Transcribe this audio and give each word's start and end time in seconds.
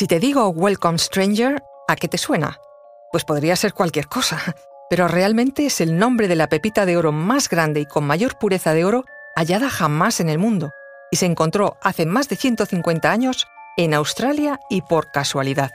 Si 0.00 0.06
te 0.06 0.18
digo 0.18 0.48
Welcome 0.48 0.96
Stranger, 0.96 1.62
¿a 1.86 1.94
qué 1.94 2.08
te 2.08 2.16
suena? 2.16 2.58
Pues 3.12 3.26
podría 3.26 3.54
ser 3.54 3.74
cualquier 3.74 4.06
cosa, 4.06 4.40
pero 4.88 5.08
realmente 5.08 5.66
es 5.66 5.82
el 5.82 5.98
nombre 5.98 6.26
de 6.26 6.36
la 6.36 6.48
pepita 6.48 6.86
de 6.86 6.96
oro 6.96 7.12
más 7.12 7.50
grande 7.50 7.80
y 7.80 7.84
con 7.84 8.06
mayor 8.06 8.38
pureza 8.38 8.72
de 8.72 8.86
oro 8.86 9.04
hallada 9.36 9.68
jamás 9.68 10.20
en 10.20 10.30
el 10.30 10.38
mundo, 10.38 10.70
y 11.10 11.16
se 11.16 11.26
encontró 11.26 11.76
hace 11.82 12.06
más 12.06 12.30
de 12.30 12.36
150 12.36 13.12
años 13.12 13.46
en 13.76 13.92
Australia 13.92 14.58
y 14.70 14.80
por 14.80 15.10
casualidad. 15.10 15.70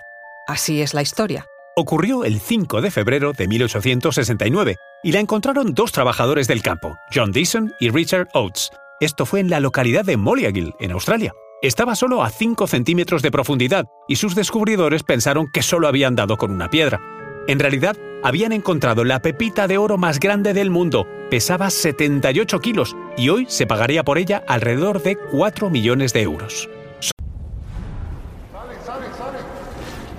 Así 0.48 0.82
es 0.82 0.96
la 0.96 1.04
historia. 1.04 1.46
Ocurrió 1.76 2.24
el 2.24 2.40
5 2.40 2.82
de 2.82 2.90
febrero 2.90 3.32
de 3.32 3.48
1869 3.48 4.76
y 5.04 5.12
la 5.12 5.20
encontraron 5.20 5.76
dos 5.76 5.92
trabajadores 5.92 6.48
del 6.48 6.64
campo, 6.64 6.98
John 7.14 7.32
Deason 7.32 7.76
y 7.80 7.92
Richard 7.92 8.30
Oates. 8.34 8.72
Esto 9.00 9.28
fue 9.28 9.42
en 9.42 9.52
la 9.52 9.60
localidad 9.60 10.04
de 10.04 10.18
Molliagill, 10.18 10.74
en 10.80 10.94
Australia. 10.94 11.32
Estaba 11.66 11.96
solo 11.96 12.22
a 12.22 12.30
5 12.30 12.68
centímetros 12.68 13.24
de 13.24 13.32
profundidad 13.32 13.88
y 14.08 14.18
sus 14.18 14.36
descubridores 14.36 15.02
pensaron 15.02 15.48
que 15.52 15.64
solo 15.64 15.88
habían 15.88 16.16
dado 16.16 16.38
con 16.38 16.52
una 16.52 16.70
piedra. 16.70 17.02
En 17.48 17.58
realidad, 17.58 17.98
habían 18.24 18.52
encontrado 18.52 19.04
la 19.04 19.20
pepita 19.20 19.68
de 19.68 19.80
oro 19.80 19.98
más 19.98 20.20
grande 20.20 20.54
del 20.54 20.70
mundo. 20.70 21.08
Pesaba 21.32 21.72
78 21.72 22.60
kilos 22.60 22.96
y 23.18 23.30
hoy 23.30 23.48
se 23.50 23.66
pagaría 23.66 24.04
por 24.04 24.20
ella 24.20 24.44
alrededor 24.48 25.02
de 25.02 25.16
4 25.16 25.72
millones 25.72 26.14
de 26.14 26.22
euros. 26.22 26.70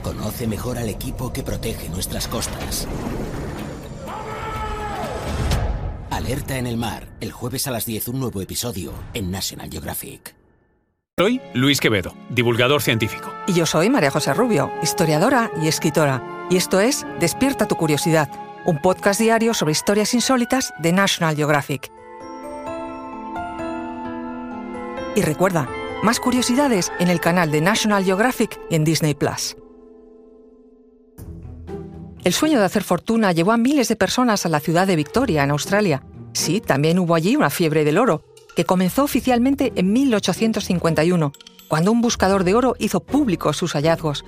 Conoce 0.02 0.48
mejor 0.48 0.78
al 0.78 0.88
equipo 0.88 1.32
que 1.32 1.45
protege 1.45 1.88
nuestras 1.90 2.26
costas. 2.26 2.88
Alerta 6.10 6.59
en 6.59 6.66
el 6.66 6.76
mar, 6.76 7.06
el 7.20 7.30
jueves 7.30 7.68
a 7.68 7.70
las 7.70 7.87
10 7.87 8.09
un 8.09 8.18
nuevo 8.18 8.40
episodio 8.40 8.92
en 9.15 9.30
National 9.30 9.70
Geographic. 9.70 10.35
Soy 11.19 11.41
Luis 11.55 11.80
Quevedo, 11.80 12.12
divulgador 12.29 12.83
científico. 12.83 13.33
Y 13.47 13.55
yo 13.55 13.65
soy 13.65 13.88
María 13.88 14.11
José 14.11 14.34
Rubio, 14.34 14.70
historiadora 14.83 15.51
y 15.62 15.66
escritora. 15.66 16.23
Y 16.51 16.59
esto 16.59 16.79
es 16.79 17.07
Despierta 17.18 17.66
tu 17.66 17.74
curiosidad, 17.74 18.29
un 18.66 18.82
podcast 18.82 19.18
diario 19.18 19.55
sobre 19.55 19.73
historias 19.73 20.13
insólitas 20.13 20.74
de 20.79 20.93
National 20.93 21.35
Geographic. 21.35 21.90
Y 25.15 25.23
recuerda, 25.23 25.66
más 26.02 26.21
curiosidades 26.21 26.93
en 26.99 27.09
el 27.09 27.18
canal 27.18 27.51
de 27.51 27.62
National 27.62 28.05
Geographic 28.05 28.60
en 28.68 28.85
Disney 28.85 29.15
Plus. 29.15 29.57
El 32.24 32.35
sueño 32.35 32.59
de 32.59 32.66
hacer 32.66 32.85
fortuna 32.85 33.33
llevó 33.33 33.52
a 33.52 33.57
miles 33.57 33.88
de 33.88 33.96
personas 33.96 34.45
a 34.45 34.51
la 34.51 34.60
ciudad 34.60 34.87
de 34.87 34.96
Victoria, 34.96 35.45
en 35.45 35.51
Australia. 35.51 36.02
Sí, 36.35 36.60
también 36.60 36.99
hubo 36.99 37.15
allí 37.15 37.37
una 37.37 37.49
fiebre 37.49 37.87
del 37.87 37.96
oro, 37.96 38.23
que 38.57 38.65
comenzó 38.65 39.04
oficialmente 39.04 39.73
en 39.76 39.93
1851, 39.93 41.32
cuando 41.68 41.93
un 41.93 42.01
buscador 42.01 42.43
de 42.43 42.54
oro 42.54 42.74
hizo 42.79 43.01
públicos 43.01 43.57
sus 43.57 43.74
hallazgos. 43.74 44.24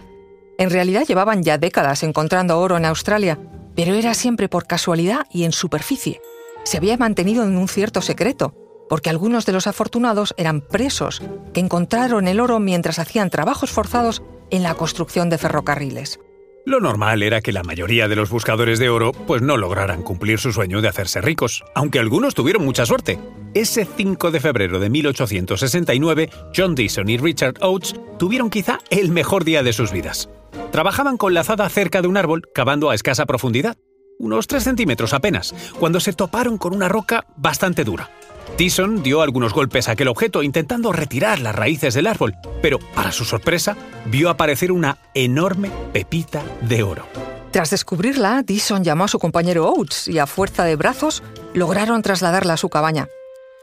En 0.58 0.70
realidad 0.70 1.06
llevaban 1.06 1.42
ya 1.42 1.56
décadas 1.56 2.02
encontrando 2.02 2.60
oro 2.60 2.76
en 2.76 2.84
Australia, 2.84 3.38
pero 3.74 3.94
era 3.94 4.14
siempre 4.14 4.48
por 4.48 4.66
casualidad 4.66 5.26
y 5.32 5.44
en 5.44 5.52
superficie. 5.52 6.20
Se 6.64 6.76
había 6.76 6.96
mantenido 6.96 7.42
en 7.44 7.56
un 7.56 7.68
cierto 7.68 8.02
secreto, 8.02 8.54
porque 8.88 9.10
algunos 9.10 9.46
de 9.46 9.52
los 9.52 9.66
afortunados 9.66 10.34
eran 10.36 10.60
presos 10.60 11.22
que 11.54 11.60
encontraron 11.60 12.28
el 12.28 12.40
oro 12.40 12.58
mientras 12.58 12.98
hacían 12.98 13.30
trabajos 13.30 13.70
forzados 13.70 14.22
en 14.50 14.62
la 14.62 14.74
construcción 14.74 15.30
de 15.30 15.38
ferrocarriles. 15.38 16.20
Lo 16.68 16.80
normal 16.80 17.22
era 17.22 17.40
que 17.40 17.50
la 17.50 17.62
mayoría 17.62 18.08
de 18.08 18.16
los 18.16 18.28
buscadores 18.28 18.78
de 18.78 18.90
oro 18.90 19.12
pues 19.12 19.40
no 19.40 19.56
lograran 19.56 20.02
cumplir 20.02 20.38
su 20.38 20.52
sueño 20.52 20.82
de 20.82 20.88
hacerse 20.88 21.22
ricos, 21.22 21.64
aunque 21.74 21.98
algunos 21.98 22.34
tuvieron 22.34 22.62
mucha 22.62 22.84
suerte. 22.84 23.18
Ese 23.54 23.86
5 23.86 24.30
de 24.30 24.38
febrero 24.38 24.78
de 24.78 24.90
1869, 24.90 26.28
John 26.54 26.74
Deason 26.74 27.08
y 27.08 27.16
Richard 27.16 27.54
Oates 27.62 27.94
tuvieron 28.18 28.50
quizá 28.50 28.80
el 28.90 29.10
mejor 29.10 29.44
día 29.44 29.62
de 29.62 29.72
sus 29.72 29.92
vidas. 29.92 30.28
Trabajaban 30.70 31.16
con 31.16 31.32
la 31.32 31.40
azada 31.40 31.66
cerca 31.70 32.02
de 32.02 32.08
un 32.08 32.18
árbol, 32.18 32.42
cavando 32.54 32.90
a 32.90 32.94
escasa 32.94 33.24
profundidad, 33.24 33.78
unos 34.18 34.46
3 34.46 34.62
centímetros 34.62 35.14
apenas, 35.14 35.54
cuando 35.80 36.00
se 36.00 36.12
toparon 36.12 36.58
con 36.58 36.74
una 36.74 36.88
roca 36.90 37.24
bastante 37.38 37.82
dura. 37.82 38.10
Tyson 38.58 39.04
dio 39.04 39.22
algunos 39.22 39.54
golpes 39.54 39.88
a 39.88 39.92
aquel 39.92 40.08
objeto 40.08 40.42
intentando 40.42 40.90
retirar 40.90 41.38
las 41.38 41.54
raíces 41.54 41.94
del 41.94 42.08
árbol, 42.08 42.34
pero, 42.60 42.80
para 42.80 43.12
su 43.12 43.24
sorpresa, 43.24 43.76
vio 44.06 44.30
aparecer 44.30 44.72
una 44.72 44.98
enorme 45.14 45.70
pepita 45.92 46.42
de 46.62 46.82
oro. 46.82 47.06
Tras 47.52 47.70
descubrirla, 47.70 48.42
Dyson 48.42 48.82
llamó 48.82 49.04
a 49.04 49.08
su 49.08 49.20
compañero 49.20 49.70
Oates 49.70 50.08
y 50.08 50.18
a 50.18 50.26
fuerza 50.26 50.64
de 50.64 50.74
brazos 50.74 51.22
lograron 51.54 52.02
trasladarla 52.02 52.54
a 52.54 52.56
su 52.56 52.68
cabaña. 52.68 53.06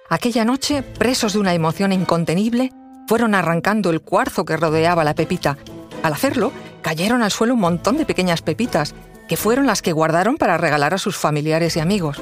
Aquella 0.09 0.45
noche, 0.45 0.81
presos 0.81 1.33
de 1.33 1.39
una 1.39 1.53
emoción 1.53 1.91
incontenible, 1.91 2.71
fueron 3.09 3.35
arrancando 3.35 3.89
el 3.89 3.99
cuarzo 3.99 4.45
que 4.45 4.55
rodeaba 4.55 5.03
la 5.03 5.13
pepita. 5.13 5.57
Al 6.03 6.13
hacerlo, 6.13 6.53
cayeron 6.81 7.21
al 7.21 7.31
suelo 7.31 7.55
un 7.55 7.59
montón 7.59 7.97
de 7.97 8.05
pequeñas 8.05 8.41
pepitas, 8.41 8.95
que 9.27 9.35
fueron 9.35 9.65
las 9.65 9.81
que 9.81 9.91
guardaron 9.91 10.37
para 10.37 10.57
regalar 10.57 10.93
a 10.93 10.99
sus 10.99 11.17
familiares 11.17 11.75
y 11.75 11.81
amigos. 11.81 12.21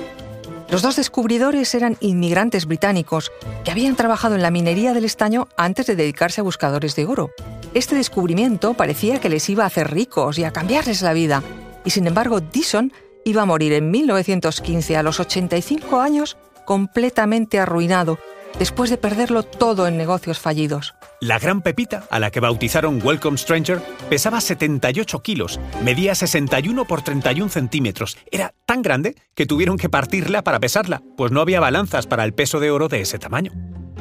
Los 0.74 0.82
dos 0.82 0.96
descubridores 0.96 1.76
eran 1.76 1.98
inmigrantes 2.00 2.66
británicos 2.66 3.32
que 3.64 3.70
habían 3.70 3.96
trabajado 3.96 4.34
en 4.34 4.42
la 4.42 4.50
minería 4.50 4.96
del 4.96 5.06
estaño 5.06 5.48
antes 5.56 5.86
de 5.86 5.96
dedicarse 5.96 6.42
a 6.42 6.44
buscadores 6.44 6.96
de 6.96 7.06
oro. 7.06 7.30
Este 7.76 7.94
descubrimiento 7.94 8.74
parecía 8.74 9.22
que 9.22 9.30
les 9.30 9.48
iba 9.52 9.66
a 9.66 9.68
hacer 9.68 9.92
ricos 9.92 10.40
y 10.40 10.46
a 10.46 10.52
cambiarles 10.52 11.04
la 11.04 11.14
vida, 11.14 11.44
y 11.86 11.92
sin 11.92 12.08
embargo 12.08 12.42
Dyson 12.42 12.92
iba 13.24 13.44
a 13.44 13.46
morir 13.46 13.72
en 13.74 13.92
1915 13.92 14.98
a 14.98 15.04
los 15.04 15.20
85 15.20 16.02
años 16.02 16.38
completamente 16.66 17.60
arruinado 17.60 18.18
después 18.58 18.90
de 18.90 18.98
perderlo 18.98 19.44
todo 19.44 19.86
en 19.86 19.96
negocios 19.96 20.40
fallidos. 20.40 20.96
La 21.24 21.40
gran 21.40 21.62
pepita, 21.62 22.06
a 22.12 22.20
la 22.20 22.32
que 22.32 22.42
bautizaron 22.42 23.00
Welcome 23.02 23.38
Stranger, 23.38 23.82
pesaba 24.10 24.42
78 24.42 25.22
kilos, 25.22 25.58
medía 25.82 26.16
61 26.16 26.84
por 26.84 27.02
31 27.02 27.50
centímetros. 27.50 28.18
Era 28.30 28.54
tan 28.66 28.82
grande 28.82 29.16
que 29.34 29.46
tuvieron 29.46 29.78
que 29.78 29.88
partirla 29.88 30.44
para 30.44 30.60
pesarla, 30.60 31.02
pues 31.16 31.32
no 31.32 31.40
había 31.40 31.62
balanzas 31.62 32.08
para 32.08 32.26
el 32.26 32.34
peso 32.34 32.60
de 32.60 32.72
oro 32.72 32.90
de 32.90 33.00
ese 33.00 33.20
tamaño. 33.20 33.54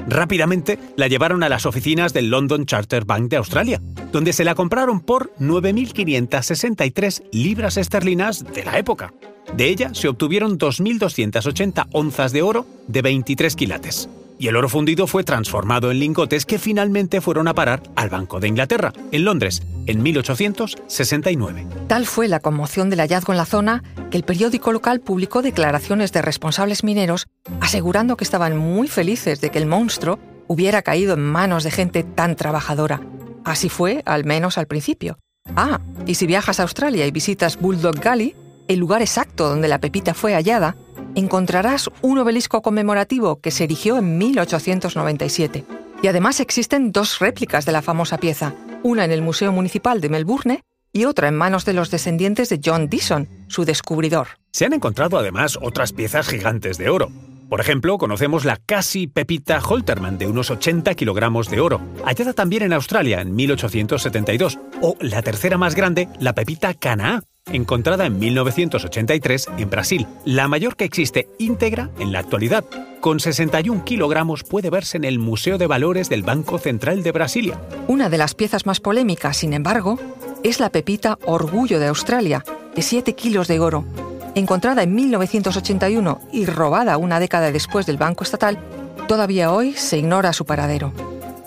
Rápidamente 0.08 0.80
la 0.96 1.06
llevaron 1.06 1.44
a 1.44 1.48
las 1.48 1.64
oficinas 1.64 2.12
del 2.12 2.28
London 2.28 2.66
Charter 2.66 3.04
Bank 3.04 3.30
de 3.30 3.36
Australia, 3.36 3.80
donde 4.10 4.32
se 4.32 4.42
la 4.42 4.56
compraron 4.56 4.98
por 4.98 5.32
9.563 5.38 7.22
libras 7.30 7.76
esterlinas 7.76 8.42
de 8.52 8.64
la 8.64 8.78
época. 8.78 9.14
De 9.56 9.68
ella 9.68 9.94
se 9.94 10.08
obtuvieron 10.08 10.58
2.280 10.58 11.86
onzas 11.92 12.32
de 12.32 12.42
oro 12.42 12.66
de 12.88 13.00
23 13.00 13.54
quilates 13.54 14.08
y 14.42 14.48
el 14.48 14.56
oro 14.56 14.68
fundido 14.68 15.06
fue 15.06 15.22
transformado 15.22 15.92
en 15.92 16.00
lingotes 16.00 16.46
que 16.46 16.58
finalmente 16.58 17.20
fueron 17.20 17.46
a 17.46 17.54
parar 17.54 17.80
al 17.94 18.10
Banco 18.10 18.40
de 18.40 18.48
Inglaterra, 18.48 18.92
en 19.12 19.24
Londres, 19.24 19.62
en 19.86 20.02
1869. 20.02 21.68
Tal 21.86 22.06
fue 22.06 22.26
la 22.26 22.40
conmoción 22.40 22.90
del 22.90 22.98
hallazgo 22.98 23.32
en 23.32 23.36
la 23.36 23.44
zona 23.44 23.84
que 24.10 24.16
el 24.16 24.24
periódico 24.24 24.72
local 24.72 24.98
publicó 24.98 25.42
declaraciones 25.42 26.10
de 26.10 26.22
responsables 26.22 26.82
mineros 26.82 27.28
asegurando 27.60 28.16
que 28.16 28.24
estaban 28.24 28.56
muy 28.56 28.88
felices 28.88 29.40
de 29.40 29.50
que 29.50 29.58
el 29.58 29.66
monstruo 29.66 30.18
hubiera 30.48 30.82
caído 30.82 31.14
en 31.14 31.20
manos 31.20 31.62
de 31.62 31.70
gente 31.70 32.02
tan 32.02 32.34
trabajadora. 32.34 33.00
Así 33.44 33.68
fue, 33.68 34.02
al 34.06 34.24
menos 34.24 34.58
al 34.58 34.66
principio. 34.66 35.20
Ah, 35.54 35.80
y 36.04 36.16
si 36.16 36.26
viajas 36.26 36.58
a 36.58 36.64
Australia 36.64 37.06
y 37.06 37.12
visitas 37.12 37.60
Bulldog 37.60 38.02
Gully, 38.02 38.34
el 38.66 38.80
lugar 38.80 39.02
exacto 39.02 39.48
donde 39.48 39.68
la 39.68 39.78
pepita 39.78 40.14
fue 40.14 40.34
hallada, 40.34 40.74
encontrarás 41.14 41.90
un 42.00 42.18
obelisco 42.18 42.62
conmemorativo 42.62 43.40
que 43.40 43.50
se 43.50 43.64
erigió 43.64 43.98
en 43.98 44.18
1897. 44.18 45.64
Y 46.02 46.08
además 46.08 46.40
existen 46.40 46.92
dos 46.92 47.18
réplicas 47.18 47.64
de 47.64 47.72
la 47.72 47.82
famosa 47.82 48.18
pieza, 48.18 48.54
una 48.82 49.04
en 49.04 49.12
el 49.12 49.22
Museo 49.22 49.52
Municipal 49.52 50.00
de 50.00 50.08
Melbourne 50.08 50.64
y 50.92 51.04
otra 51.04 51.28
en 51.28 51.36
manos 51.36 51.64
de 51.64 51.72
los 51.72 51.90
descendientes 51.90 52.48
de 52.48 52.60
John 52.62 52.88
Dyson, 52.88 53.28
su 53.48 53.64
descubridor. 53.64 54.28
Se 54.50 54.64
han 54.64 54.72
encontrado 54.72 55.18
además 55.18 55.58
otras 55.60 55.92
piezas 55.92 56.28
gigantes 56.28 56.76
de 56.76 56.90
oro. 56.90 57.10
Por 57.48 57.60
ejemplo, 57.60 57.98
conocemos 57.98 58.44
la 58.46 58.56
casi 58.56 59.06
pepita 59.06 59.60
Holterman 59.60 60.16
de 60.16 60.26
unos 60.26 60.50
80 60.50 60.94
kilogramos 60.94 61.50
de 61.50 61.60
oro, 61.60 61.80
hallada 62.04 62.32
también 62.32 62.62
en 62.62 62.72
Australia 62.72 63.20
en 63.20 63.34
1872, 63.34 64.58
o 64.80 64.96
la 65.00 65.20
tercera 65.20 65.58
más 65.58 65.74
grande, 65.74 66.08
la 66.18 66.34
pepita 66.34 66.72
Canaá, 66.72 67.22
encontrada 67.50 68.06
en 68.06 68.18
1983 68.18 69.48
en 69.58 69.70
Brasil, 69.70 70.06
la 70.24 70.48
mayor 70.48 70.76
que 70.76 70.84
existe 70.84 71.28
íntegra 71.38 71.90
en 71.98 72.12
la 72.12 72.20
actualidad. 72.20 72.64
Con 73.00 73.20
61 73.20 73.84
kilogramos 73.84 74.44
puede 74.44 74.70
verse 74.70 74.96
en 74.96 75.04
el 75.04 75.18
Museo 75.18 75.58
de 75.58 75.66
Valores 75.66 76.08
del 76.08 76.22
Banco 76.22 76.58
Central 76.58 77.02
de 77.02 77.12
Brasilia. 77.12 77.60
Una 77.88 78.08
de 78.08 78.18
las 78.18 78.34
piezas 78.34 78.64
más 78.64 78.80
polémicas, 78.80 79.36
sin 79.36 79.52
embargo, 79.52 79.98
es 80.42 80.60
la 80.60 80.70
pepita 80.70 81.18
Orgullo 81.24 81.78
de 81.78 81.88
Australia, 81.88 82.44
de 82.74 82.82
7 82.82 83.14
kilos 83.14 83.48
de 83.48 83.60
oro. 83.60 83.84
Encontrada 84.34 84.82
en 84.82 84.94
1981 84.94 86.20
y 86.32 86.46
robada 86.46 86.96
una 86.96 87.20
década 87.20 87.52
después 87.52 87.86
del 87.86 87.98
Banco 87.98 88.24
Estatal, 88.24 88.58
todavía 89.08 89.52
hoy 89.52 89.74
se 89.74 89.98
ignora 89.98 90.32
su 90.32 90.46
paradero. 90.46 90.92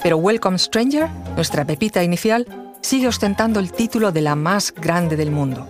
Pero 0.03 0.17
Welcome 0.17 0.59
Stranger, 0.59 1.09
nuestra 1.35 1.65
pepita 1.65 2.03
inicial, 2.03 2.45
sigue 2.81 3.07
ostentando 3.07 3.59
el 3.59 3.71
título 3.71 4.11
de 4.11 4.21
la 4.21 4.35
más 4.35 4.71
grande 4.71 5.15
del 5.15 5.31
mundo. 5.31 5.67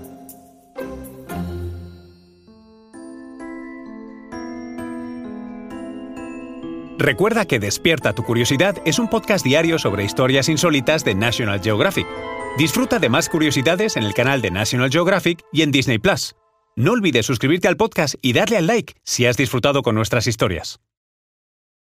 Recuerda 6.98 7.46
que 7.46 7.60
Despierta 7.60 8.14
tu 8.14 8.24
Curiosidad 8.24 8.78
es 8.86 9.00
un 9.00 9.10
podcast 9.10 9.46
diario 9.46 9.78
sobre 9.80 10.06
historias 10.06 10.48
insólitas 10.48 11.04
de 11.04 11.14
National 11.14 11.60
Geographic. 11.62 12.08
Disfruta 12.58 13.00
de 13.00 13.10
más 13.10 13.28
curiosidades 13.28 13.98
en 13.98 14.04
el 14.04 14.14
canal 14.14 14.42
de 14.42 14.50
National 14.50 14.90
Geographic 14.90 15.44
y 15.52 15.64
en 15.64 15.72
Disney 15.72 16.00
Plus. 16.00 16.36
No 16.78 16.94
olvides 16.94 17.26
suscribirte 17.26 17.68
al 17.68 17.76
podcast 17.76 18.16
y 18.22 18.32
darle 18.32 18.58
al 18.58 18.68
like 18.68 18.94
si 19.04 19.26
has 19.26 19.36
disfrutado 19.36 19.82
con 19.82 19.96
nuestras 19.96 20.28
historias. 20.28 20.80